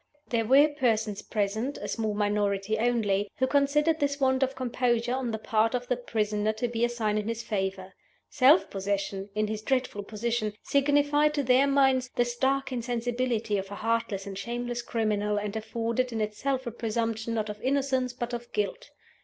There 0.29 0.45
were 0.47 0.67
persons 0.67 1.21
present 1.21 1.77
(a 1.77 1.87
small 1.87 2.15
minority 2.15 2.79
only) 2.79 3.29
who 3.37 3.45
considered 3.45 3.99
this 3.99 4.19
want 4.19 4.41
of 4.41 4.55
composure 4.55 5.13
on 5.13 5.29
the 5.29 5.37
part 5.37 5.75
of 5.75 5.87
the 5.89 5.95
prisoner 5.95 6.53
to 6.53 6.67
be 6.67 6.83
a 6.83 6.89
sign 6.89 7.19
in 7.19 7.27
his 7.27 7.43
favor. 7.43 7.93
Self 8.27 8.71
possession, 8.71 9.29
in 9.35 9.45
his 9.45 9.61
dreadful 9.61 10.01
position, 10.01 10.53
signified, 10.63 11.35
to 11.35 11.43
their 11.43 11.67
minds, 11.67 12.09
the 12.15 12.25
stark 12.25 12.71
insensibility 12.71 13.59
of 13.59 13.69
a 13.69 13.75
heartless 13.75 14.25
and 14.25 14.35
shameless 14.35 14.81
criminal, 14.81 15.37
and 15.37 15.55
afforded 15.55 16.11
in 16.11 16.19
itself 16.19 16.65
a 16.65 16.71
presumption, 16.71 17.35
not 17.35 17.47
of 17.49 17.61
innocence, 17.61 18.11
but 18.11 18.33
of 18.33 18.51
guilt. 18.53 18.89